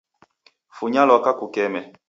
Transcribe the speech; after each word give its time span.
Funya 0.77 1.01
lwaka 1.07 1.31
kukeme 1.39 1.81